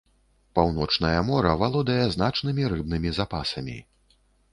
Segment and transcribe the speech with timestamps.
[0.59, 3.77] Паўночнае мора валодае значнымі рыбнымі запасамі.